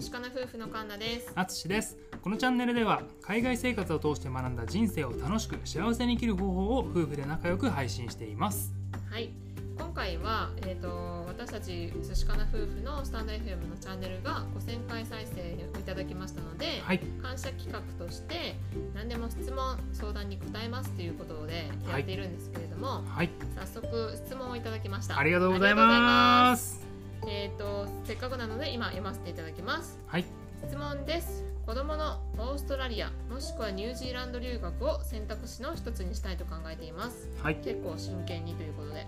[0.00, 1.30] 寿司かな夫婦のカンナです。
[1.34, 1.94] あつしです。
[2.22, 8.72] このチャンネルでは海外生活を通して学んだ人生を楽しく幸せに生きる方法を夫婦で仲良く配信しています。
[9.10, 9.28] はい。
[9.76, 18.54] 今回は、えーと、私たち寿司かな夫婦のスタンド FM のチャンネルが5000回再生いただきましたので、はい、感謝企画として
[18.94, 25.18] 何でも質問相談に答えますということでやっているんですけれども、はい、早速質問をいただきました。
[25.18, 26.89] ありがとうございます
[27.26, 29.98] えーと、せっかくなので今読ませていただきます。
[30.06, 30.24] はい、
[30.66, 31.44] 質問です。
[31.66, 39.06] 子供のオーストラリアもしくはニュージーランド留学を選択肢の一つにしたいと考えています、はい、結構真剣にということで。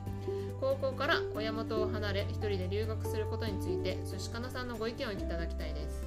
[0.61, 6.05] 高校から親元を離れ一人で留学することについて寿司かなさんのご意見をいただきたいです。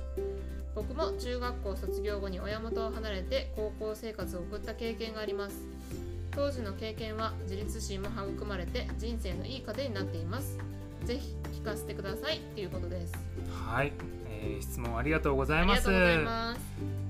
[0.76, 5.58] 僕も中学校卒業後に親元を離れて高校生活を送った経験があります。
[6.32, 10.58] 当時の経験は自立心も育まれて人生のいい糧になっています。
[11.04, 13.14] ぜひ聞かせてくださいということです。
[13.68, 13.92] はい、
[14.30, 15.90] えー、質問ありがとうございます。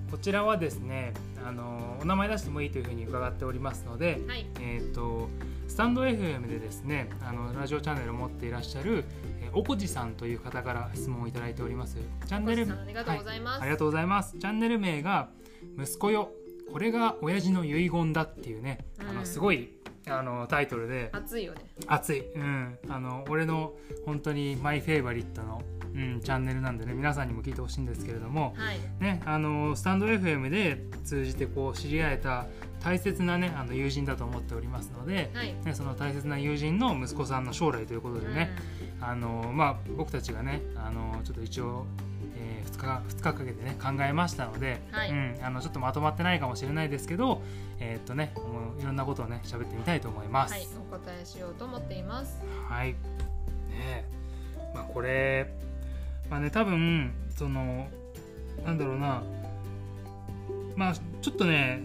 [0.10, 1.14] こちらはですね
[1.46, 5.28] あのお名前出してもいいというふうに伺っておりますので、はい、えっ、ー、と
[5.68, 9.04] スタンド FM でですねあのラジオチャンネルを持っていらっしゃる
[9.54, 11.98] おこじさんという方から質問をいただいております。
[12.26, 14.38] チャンネルありがとうございます、はい、ありがとうございます。
[14.38, 15.30] チャンネル名が
[15.78, 16.32] 息子よ
[16.72, 19.70] これが親父の遺言だっていうね、うん、あのすごい
[20.08, 21.10] あのタイトルで。
[21.12, 21.62] 熱いよね。
[21.88, 22.22] 熱い。
[22.36, 22.78] うん。
[22.90, 23.74] あの俺の
[24.06, 25.62] 本当にマイフェイバリットの、
[25.96, 32.46] うん、チャンネルなんでね皆さんにも聞いてほしいんですけれども、はい、ねあのスタンド FM で通じてこう知り合えた
[32.84, 38.52] 大切なねあの友人だと思っておりますので、はい、ね、その大切な友人の息子さんの将来ということでね、
[39.00, 41.86] うん、あのまあ僕たちがねあのちょっと一応
[42.66, 47.42] 2日 ,2 日かけてね考えましたので、はい、うん、あのちょっとまとまってないかもしれないですけど、
[47.80, 50.54] えー、っとねもういろんなことをね喋ってみたいと思います。
[50.54, 52.42] はい、お答えしようと思っています。
[52.68, 52.94] はい。
[53.70, 54.06] ね
[54.74, 55.54] まあこれ
[56.30, 57.88] まあね多分その
[58.66, 59.24] なんだろうな。
[60.76, 61.84] まあちょっとね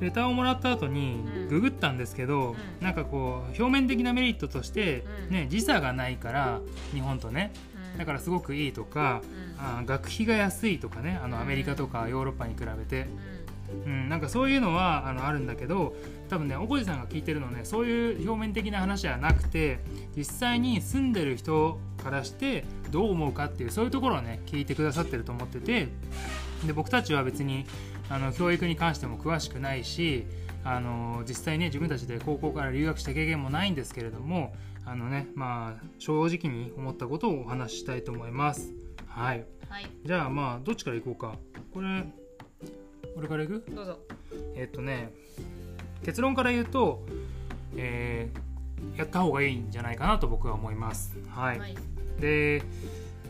[0.00, 6.60] レターをもらった後にググったんですけど、うん、なんかこう表面的なメリットとして、ね、時差がないから
[6.92, 7.52] 日本とね、
[7.98, 9.22] だからすごくいいとか、
[9.58, 13.08] あ学費が安いとかねあのアメリカとかヨーロッパに比べて、
[13.86, 15.94] うん、なんかそういうのはあのあるんだけど
[16.28, 19.80] 多分ねおこじさんが聞いてるのねそういう表面的な話じゃなくて
[20.16, 25.88] 実際に住んでる人からしてどう思うかっていうそういうところをね聞いてくださってると思ってて。
[26.66, 27.64] で僕たちは別に
[28.08, 30.26] あの教育に関しても詳しくないし
[30.64, 34.54] あの実際ね自分たちで高校から留学した経験もないんですけれども
[34.84, 38.72] あのねまあ正直に思ったことをお話ししたいと思います。
[39.06, 41.34] はい、はい、じゃあまあどっちからいこうか。
[41.72, 42.04] これ
[43.16, 43.64] 俺からいく？
[43.74, 43.98] どうぞ。
[44.54, 45.12] えっとね
[46.04, 47.04] 結論から言うと、
[47.76, 51.16] えー、やった方がいいんじゃないかなと僕は思います。
[51.28, 51.76] はい、はい、
[52.20, 52.62] で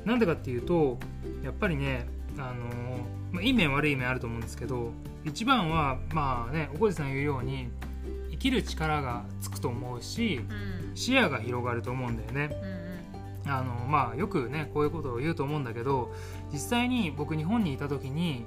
[0.04, 0.98] なんでかっていうと
[1.42, 2.06] やっぱりね
[2.38, 2.64] あの
[3.32, 4.92] まあ、いい面悪い面あると思うんですけど
[5.24, 7.68] 一番はまあねおこじさん言うように
[8.30, 10.40] 生きる力がつくと思うし、
[10.88, 12.90] うん、視野が広がると思うんだよね、うん
[13.46, 16.12] あのまあよくねこういうことを言うと思うんだけど
[16.52, 18.44] 実際に僕日本にいた時に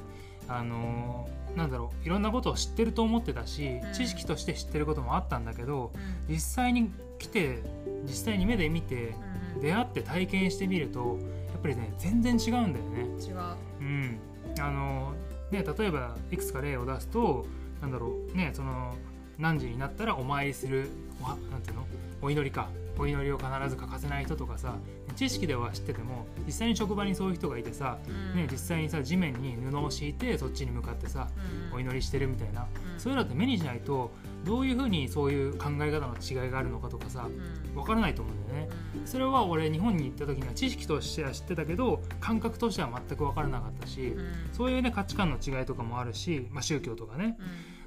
[0.47, 5.91] あのなんだろういろんなことを知ってると思ってたし、うん、知識として知ってることもあったんだけど、
[6.27, 7.59] うん、実際に来て
[8.05, 9.15] 実際に目で見て、
[9.55, 11.17] うん、出会って体験してみると
[11.51, 13.03] やっぱりね全然違うんだよね。
[13.23, 13.35] 違う、
[13.79, 14.19] うん、
[14.59, 15.13] あの
[15.51, 17.45] ね例えばいくつか例を出すと
[17.81, 18.95] なんだろうねその
[19.43, 20.89] 何時になったらお参りする。
[21.21, 21.85] おなんていうの？
[22.21, 22.69] お祈りか。
[22.95, 24.75] お祈りを必ず欠かせない人とかさ
[25.15, 31.27] 知識では知ってても実際に職場にそういう人がいてさ、うん、ね、実敷にさ地面に布を敷いてそっちに向かってさ、
[31.71, 34.11] うん、お祈りしてるみたいな、うん、そういうのって目にしないと
[34.45, 37.27] どういうふうにそういう考え方の違いがあるのかとかさ、
[37.73, 38.69] 分からないと思うんだよね。
[39.05, 44.13] それは俺日本に行った時には知識としては知ってたけど感覚としては全く分からなかったし、
[44.51, 47.39] そういうね価値観の違いとかもあるし、まあ、宗教とかね。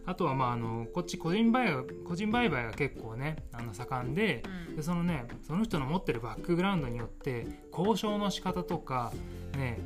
[0.07, 9.13] あとはまああのこっち個人売買個人売買が結構ねあの盛んでうん、でそのねその人の持ってるバックグラウンドによって交渉の仕方とか
[9.57, 9.79] ね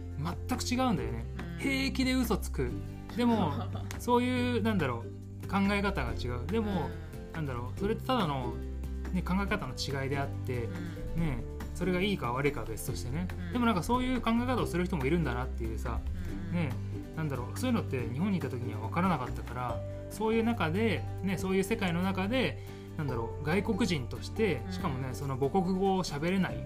[0.48, 1.24] 全く違うんだよね、
[1.56, 2.70] うん、平気で嘘つく。
[3.16, 3.52] でも
[3.98, 5.04] そういうなんだろ
[5.44, 6.46] う考え方が違う。
[6.46, 6.90] でも、
[7.26, 8.54] うん、なんだろうそれってただの、
[9.12, 10.68] ね、考え方の違いであって、
[11.16, 11.42] ね
[11.74, 15.98] それがいいか悪いかは別としてね、でもなんかそういう考え方をする人もいるんだなっていうさ、
[16.52, 16.70] ね
[17.16, 22.58] なんだろうそういうのって日本にいた時には分からなかったからそういう中で、ね、そういう世界の中で
[22.98, 26.56] なんだろう外国人としてしかもね、その母国語を喋れない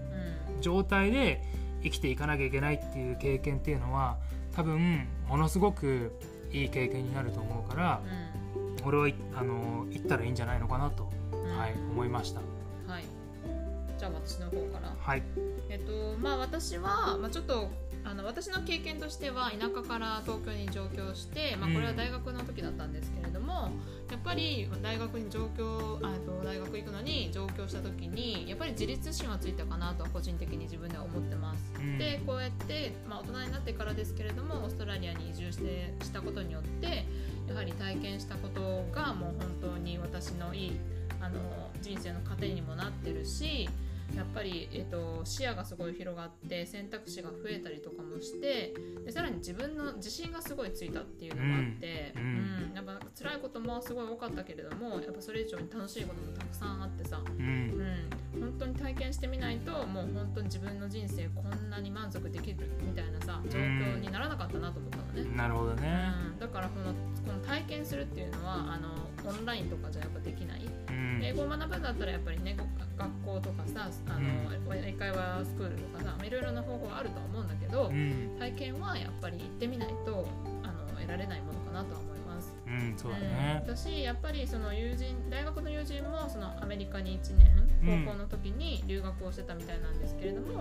[0.61, 1.43] 状態で
[1.83, 4.17] 生きていかなきゃいけないっていう経験っていうのは
[4.57, 6.13] 多分ものすごく
[6.51, 8.01] いい経験になると思うから、
[8.85, 11.11] 俺はあの行ったらいいんじゃないのかなと、
[11.59, 12.41] はい、思いました。
[12.87, 13.05] はい、
[13.99, 14.93] じじゃあ私の方から。
[14.99, 15.23] はい。
[15.71, 17.71] えっとまあ私は、まあ、ちょっと
[18.05, 23.71] あの私の経験としては田舎から東京に上京して、まあ、これは大学の時だったんですけれども、
[24.11, 31.73] やっぱり大学に上京あと大学行くのに上京した時にやっぱり自立心はついたかなとは個人的に自分では思ってます。
[31.79, 37.05] うんでこうやって、まあ、大人になってからですけれどもオーストラリアに移住してしたことによって
[37.49, 40.73] やはり体験したことがもう本当に私のいい
[41.21, 41.39] あの
[41.81, 43.69] 人生の糧にもなってるし
[44.15, 48.75] やっぱり、えっと、視野がすごい広がって選択肢が増えたりとかもして
[49.05, 52.71] でさらに自分の自信がすごいついたっていうのもあって、ううん。
[52.73, 52.75] ん。
[52.75, 57.71] やっぱ辛いこともすごい多かったけれどもやっぱそれ以上に楽しいこともたくさんあってさ、ううん。
[57.71, 58.11] ん、
[58.41, 65.37] 本当に体験してみないともう本当に自分の人生こんなに満足できるみたいなさ状況にならなかったなと思ったのね。
[65.37, 66.13] なるほどね。
[66.35, 66.93] うん、だからこの
[67.27, 68.91] この体験するっていうのはあの
[69.29, 70.61] オンラインとかじゃやっぱできない？
[70.89, 71.21] うん。
[71.23, 72.65] 英語を学ぶんだったらやっぱりねご
[72.97, 78.37] 学校とかさあの、英会話スクールとかさいろいろな方法はあるとは思うんだけど、うん。
[78.39, 80.27] 体験はやっぱり行ってみないと
[80.63, 82.55] あの得られないものかなとは思います。
[82.67, 83.63] うんそうだね。
[83.67, 88.05] うん、私やっぱりその友人大学の友人もそのアメリカに1年うん。
[88.07, 90.61] 高校の時に留学をしてたみたいなんですけれども、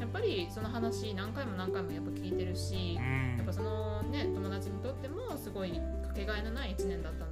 [0.00, 3.36] やっぱりその話何回も何回もやっぱ聞いてるし、うん。
[3.36, 7.31] やっぱそのね友達にとってもすごいかけがえのない1年だったん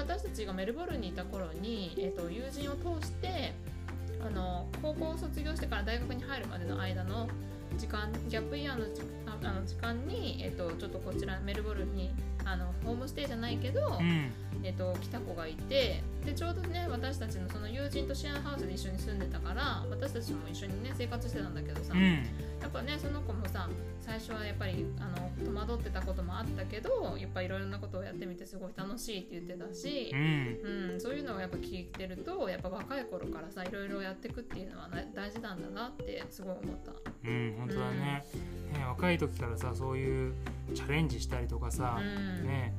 [0.00, 3.52] 私たちがメルボルンにいた頃に、えっと友人を通して
[4.24, 7.28] あの高校を卒業してから大学に入るまでの間の
[7.78, 12.10] 時間ギャップイヤーのじああの時間に、えっとちょっとこちらメルボルンに
[12.44, 14.32] あのホームステイじゃないけど、うん。
[14.62, 22.26] えっと来た子がいてでちょうどね私たちのその友人とシェアハウスで一緒に住んでたから私たちも一緒にね生活してたんだけどさ、うん
[22.60, 23.68] やっぱねその子もさ
[24.00, 30.90] 最初はやっぱりあの戸惑ってたこともあったけどやっぱいろいろなことをやってみてすごい楽しいって言ってたしう、ん。
[30.92, 36.92] うんそういうのをやっぱ聞いてるとやっぱ若い頃からさいろいろやっていくっていうのはな大事なんだなってすごい思った。
[37.24, 38.24] うん本当だね。
[38.72, 40.34] ね若い時からさそういう
[40.74, 42.46] チャレンジしたりとかさうん。
[42.46, 42.74] ね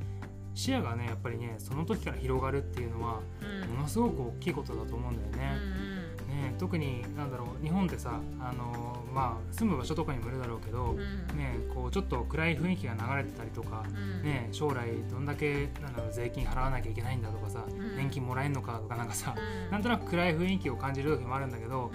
[0.53, 3.69] 視野がねやっぱりねその時から広がるっていうのはうん。
[3.69, 6.00] ものすごく大きいことだと思うんだよね。
[6.41, 10.99] ね特になんだろう日本ってさあのまあ住む場所とかにもよるだろうけどうん。
[10.99, 14.23] うんねこうちょっと暗い雰囲気が流れてたりとかうん。
[14.23, 17.95] ね将来どんだけなんだろう税金払わなきゃいけないんだとかさん。
[17.95, 19.71] 年金もらえるのかとかなんかさうん。
[19.71, 21.91] なんとなく暗い雰囲気を感じる時もあるんだけど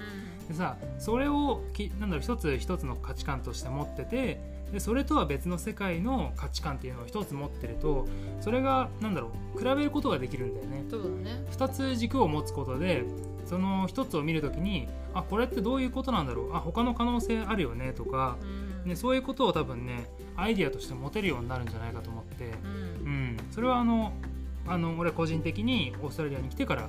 [0.48, 4.40] でさそれをきなんだろう一つ一つの価値観として持ってて
[4.72, 8.06] でそれとは別の世界の価値観っていうのを一つ持ってると
[8.40, 10.84] それがなんだろう比べることができるんだよね。
[10.90, 11.44] そうだね。
[11.50, 13.04] 二つ軸を持つことで
[13.46, 16.54] その一つを見るときにあこれってどういうことなんだろう。
[16.54, 18.90] あ他の可能性あるよねとか、うん。
[18.90, 23.06] ね、そういうことを多分ねアイディアとして持てるようになるんじゃないかと思って、うん。
[23.06, 24.12] うん、それはあの
[24.66, 26.88] あの俺個人的にオーストラリアに来てから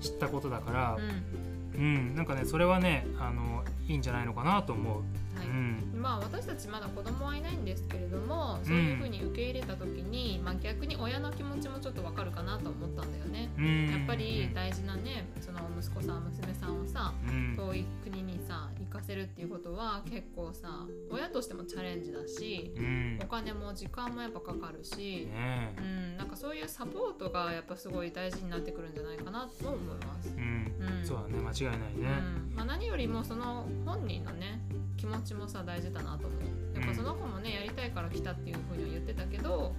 [0.00, 1.80] 知ったことだからう、ん。
[1.80, 2.14] うん。
[2.16, 4.94] なんかねそれはねあのいいんじゃないのかなと思う。
[5.38, 5.46] はい。
[5.46, 6.00] うん。
[6.00, 13.48] まあ私たちまだ子供はいないんですけれどもそういうふうに受け入れた時に、まあ、逆に親の気持ちもちょっとわかるかなと思ったんだよね。
[13.56, 13.90] うん。
[13.90, 17.56] やっぱり大事なねその息子さん娘さんをさうん。
[17.56, 23.18] 遠い国にさ行かせるっていうことは結構さ親としてもチャレンジだしうん。
[23.22, 30.34] お金も時間もやっぱかかるし、ねうん、なんかそういうサポートがやっぱすごい大事になってくるんじゃないかなと思います。
[30.36, 30.98] うん。
[30.98, 31.04] うん。
[31.04, 31.88] そうだね間違いないね。
[31.96, 32.52] うん。
[32.56, 34.60] まあ、何よりもその本人のね
[34.96, 36.78] 気持ちもさ大事だなと思う。
[36.78, 39.74] やっぱその子もねやりたいから来たっていうふうには言ってたけど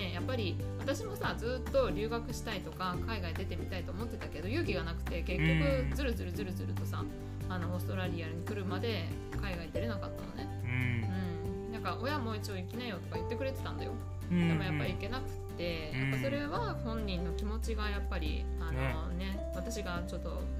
[0.00, 5.90] ねやっぱり私もさずっと留学したいとか海外出てみたいと思ってたけど勇気がなくて結うん。
[5.90, 7.04] 局ずるずるずるずるとさ
[7.48, 9.04] あのオーストラリアに来るまで
[9.40, 10.48] 海外出れなかったのね。
[10.64, 11.66] うん。
[11.66, 11.72] うん。
[11.72, 13.92] なんか親も一応行きなよとか言ってくれてたんだよ。
[14.30, 15.28] うんでもやっぱり行けなく
[15.58, 19.38] て、うんやっぱそれは本人の気持ちがやっぱりあのね。
[19.54, 20.59] 私がちょっと、う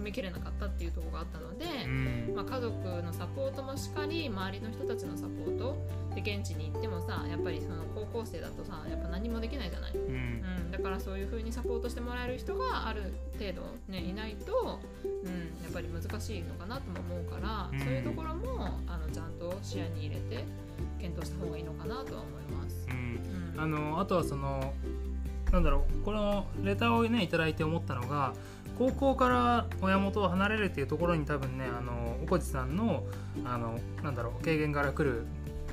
[0.00, 2.32] 踏み切れなかったっていうところがあったので、うん。
[2.34, 5.76] まあ、家族のサポートもしっかり周りの人たちのサポート
[6.14, 10.14] で現地に行ってもさやっぱりその高校生だとさやっぱ何もできないじゃない、うん。
[10.14, 17.78] うん、だからそういう風にサポートしてもらえる人がある程度、ね、いないと、うん、やっぱり難しいのかなとも思うから、うん。
[17.78, 20.44] そういうところもあのちゃんと視野に入れて
[20.98, 22.86] 検討した方がいいのかなとは思います。
[22.90, 23.54] うん。
[23.54, 23.60] うん。
[23.60, 24.72] あのあとはその
[25.52, 28.34] なんだろうこのレターをねいただいて思ったのが
[28.80, 33.04] 高校から親元を離れるっていうところに多分ねあのおこちさんの
[33.44, 35.26] あのなんだろう経験から来る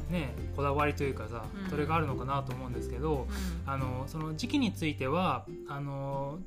[0.10, 1.70] ねこだわりというかさ、うん。
[1.70, 3.26] それがあるのかなと思うんですけど
[3.66, 6.40] あのその時期についてはあの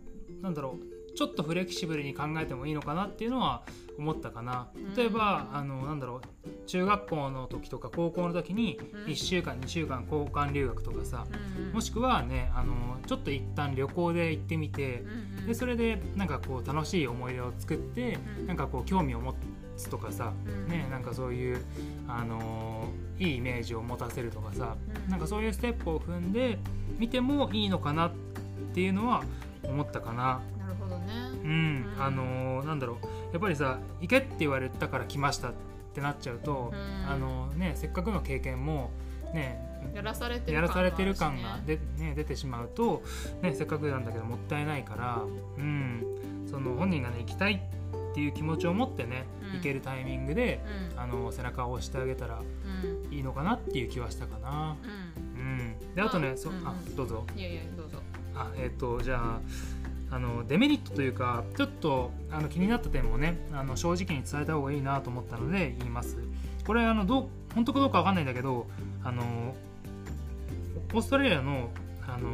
[0.43, 3.63] なんだろうちょっとフレキシブルに考えてもいいのかなっていうのは
[3.99, 4.69] 思ったかな。
[4.75, 4.95] うん。
[4.95, 9.05] 例えば、あのなんだろう中学校の時とか高校の時にうん。
[9.05, 11.27] 1週間2週間交換留学とかさ、
[11.59, 11.73] うんうん。
[11.75, 12.73] もしくはねあの
[13.07, 19.35] ちょっと一旦旅行で行ってみてうんうんでそれでなんかこう楽しい思い出を作ってうんなんかこう興味を持
[19.77, 21.63] つとかさうんねなんかそういう
[22.09, 24.75] あのいいイメージを持たせるとかさ
[25.05, 25.11] うん。
[25.11, 26.59] なんかそういうステップを踏んで
[26.99, 28.13] みてもいいのかなっ
[28.73, 29.23] ていうのは
[29.63, 30.41] 思ったかな。
[31.45, 33.07] うん、うんあのなんだろう。
[33.33, 35.53] やっぱりさ行けって言われたから来ましたっ
[35.95, 37.11] てなっちゃうと、うん。
[37.11, 38.91] あのねせっかくの経験も
[39.33, 43.03] ねやらされてるやらされてる感がで、ね、出てしまうと、
[43.43, 45.23] ね、せっかくなんだけどもったいないから、
[45.57, 49.57] うん、その本人がね行きたいっていう気持ちを持ってね、うん。
[49.57, 53.15] 行けるタイミングでるしねあの背中を押してあげたらうん。
[53.15, 54.77] いいのかなっていう気はしたかな。
[54.83, 54.87] う
[55.39, 55.41] ん。
[55.41, 56.59] うん、であとね、そうん。
[56.59, 57.25] うんあどうぞ。
[57.33, 57.99] うんいやいやどうぞ。
[58.35, 59.41] あえっ、とじゃあ
[60.11, 66.19] あのデメリットというかちょっとあの気になった点もねあの正直に伝えた方がいいなと思ったので言います。
[66.67, 68.67] これあのどう本当かどうか分かんないんだけど
[69.03, 69.55] あの
[70.93, 71.71] オーストラリアの
[72.07, 72.29] あの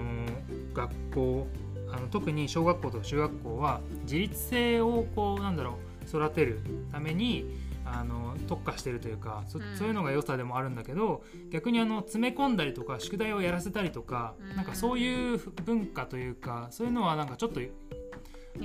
[0.74, 1.46] 学校
[1.92, 6.60] あの特に小学校と中学校は自立性をこうなんだろう育てる
[6.92, 7.44] ために
[7.86, 14.56] あの特化してるというかそ,、ういうのが良さでもあるんだけど逆にあの詰め込んだりとか宿題をやらせたりとか、うん。
[14.56, 17.70] なんかそういう文化というかそういうのはなんかちょっと日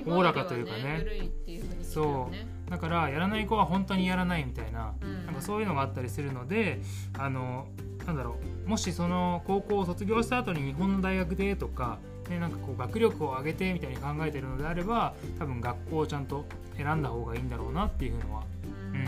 [0.06, 0.82] おおらかというかね。
[0.82, 1.64] 本よりは緩いっていう。
[2.70, 5.26] だからやらない子は本当にやらないみたいなうん。
[5.26, 6.80] なんかそういうのがあったりするので
[7.18, 7.68] あの
[8.06, 8.36] なんだろ
[8.66, 11.98] うもしその高校を卒業した後に日本の大学でとか、
[12.28, 16.44] ね、なんかこう学力を上げてみたいに考えてるのであれば多分学校をちゃんと
[16.76, 18.44] 選んだ方がいいんだろうなっていうのは、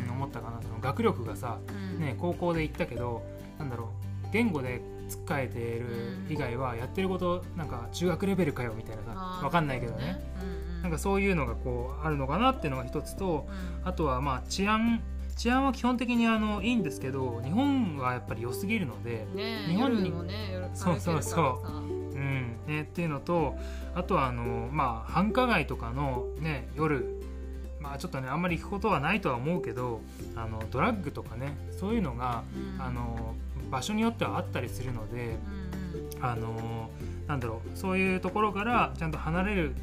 [0.07, 2.01] うん、思ったかなその学力がさ、うん。
[2.01, 3.23] ね、高校で行ったけど
[3.59, 3.91] なんだろ
[4.27, 5.87] う言語でつっかえてる
[6.29, 10.21] 以外はやってることなんか中学レベルかよみたいなさ分かんないけどね。
[10.43, 10.83] うんうん。
[10.83, 13.47] なんかそういうのがこうあるのかなっていうのが一つと
[13.83, 13.89] うん。
[13.89, 15.03] あとはまあ治安
[15.37, 21.69] 治安は基本的にあのいいんですけど日本はやっぱり良すぎるので、ねえ日本に夜もね夜そうそうそう。
[21.69, 22.57] うん。
[22.67, 23.57] ね、っていうのと
[23.95, 27.21] あとはあの、まあ、繁華街とかの、ね、夜
[27.85, 30.01] まあちょっとねあんまり行くことはないとは思うけど
[30.35, 32.83] あのドラッグとかねそういうのが、うん。
[32.83, 33.35] あの
[33.71, 35.65] 場所によってはあったりするので、うん
[36.21, 36.91] あの
[37.27, 39.75] なんだろうそういうところからちゃんと離れる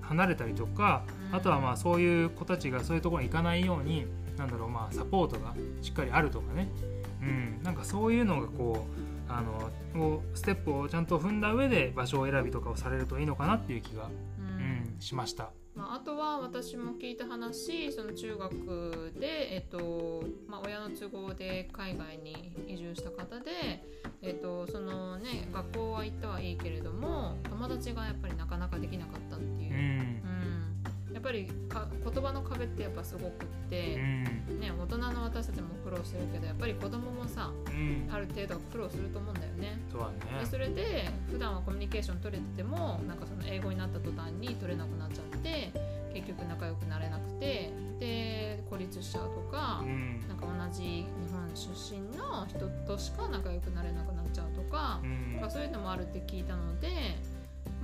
[0.00, 1.36] 離れたりとかうん。
[1.36, 6.68] あとはまあそういう子たちがそういうところに行かないようになんだろうまあサポートがしっかりあるとかね、
[7.22, 8.86] うん、なんかそういうのがこ
[9.28, 14.08] うあのステップをちゃんと踏んだ上で場所選びとかをされるといいのかなっていう気が、う
[14.40, 15.50] うんん、しました。
[16.04, 23.82] とは私も聞いた話その中学で、えっとまあ、親の都合で海外に移住した方で、
[24.22, 30.13] えっとそのね、学校は行ったはいいけれども友達がやっぱりなかなかできなかったっていう、
[31.24, 34.60] ぱりか言葉の壁ってやっぱすごくって、うん。
[34.60, 38.08] ね、大人の私たちも苦労してるけどやっぱり子供もさうん。
[38.12, 39.78] ある程度苦労すると思うんだよね。
[39.90, 40.04] そね。
[40.38, 45.72] でそれで普段はコミュニケーション取れててもなんかその英語になった途端に取れなくなっちゃって
[46.12, 50.20] 結局仲良くなれなくてで孤立しちゃうとかう、ん。
[50.28, 55.38] なんか同じ日本出身の人としか仲良くなれなくなっちゃうとかう、ん。
[55.40, 57.16] まあそういうのもあるって聞いたので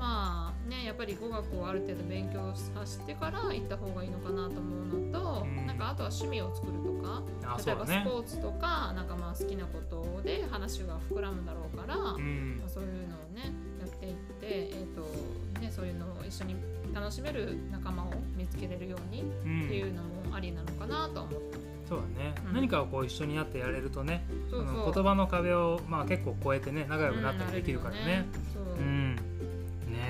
[0.00, 5.66] まあねやっぱり語学をある程度勉強させてから行った方がいいのかなと思うのと、うん。
[5.66, 12.58] なんかあとは趣味を作るとかあ例えばスポーツとかなんかまあ好きなことで話が膨らむだろうから、うん。
[12.60, 16.56] まあ、そういうのをねやっていって、えーとね、そういうのを一緒に
[16.94, 21.58] 楽しめる仲間を見つけれるようにうんっていうのもありなのかなと思った。
[21.88, 22.54] そうだね、うん。
[22.54, 28.26] 何かをこう一緒になってやれるとねそう言葉の壁を、まあ、結構超えてね仲良くなったりできるからね。
[28.54, 28.62] そう。
[28.78, 28.82] う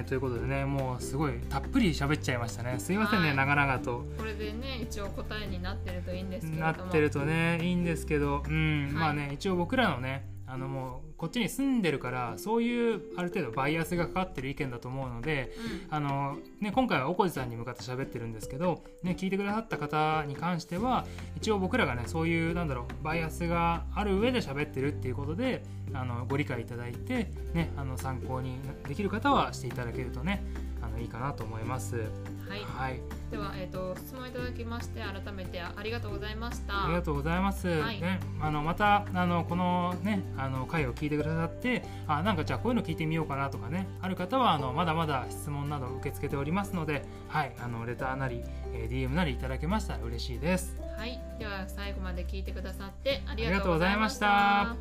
[0.04, 2.76] ということでねもうすごいたっぷり喋っちゃいましたね。
[2.78, 3.36] すいませんね、はい。
[3.36, 4.04] 長々と。
[4.18, 6.72] これでね一応答えになってるといいんですけれども。
[6.72, 8.84] なってるとねいいんですけど、うん。
[8.86, 8.92] はい。
[8.92, 15.52] まあね一応僕らのねあのもうこっちに住んでるからそういうある程度バイアスがかかってる意見だと思うので
[15.88, 15.94] うん。
[15.94, 30.42] あの、ね、今回はおこじさんに向かって喋ってるんですけど、ね、聞いてくださった方に関しては一応僕らがねそういうなんだろうバイアスがある上で喋ってるっていうことであのご理解いただいて、ね、あの参考にできる方はしていただけるとね
[30.82, 31.96] あのいいかなと思います。
[31.96, 36.84] はい、はい、では、えー、と質問いただきまして改めてありがとうございました。
[36.84, 37.68] ありがとうございます。
[37.68, 50.76] はいね、あのまたあのこのねあの回を聞いてくださって、あなんかじゃあこういうの聞いてみようかなとかね、ある方はあのまだまだ質問など受け付けておりますので、はいあのレターなり、えー DM なりいただけましたら嬉しいです。
[50.96, 54.76] はい、では最後まで聞いてくださってありがとうございました。